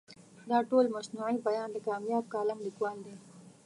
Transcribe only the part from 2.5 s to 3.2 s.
لیکوال دی.